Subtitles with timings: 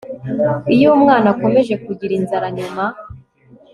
[0.75, 2.83] iyo umwana akomeje kugira inzara nyuma